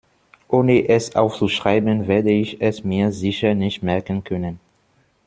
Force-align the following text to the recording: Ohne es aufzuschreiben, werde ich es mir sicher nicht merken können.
Ohne 0.47 0.89
es 0.89 1.15
aufzuschreiben, 1.15 2.07
werde 2.07 2.31
ich 2.31 2.59
es 2.59 2.83
mir 2.83 3.11
sicher 3.11 3.53
nicht 3.53 3.83
merken 3.83 4.23
können. 4.23 4.59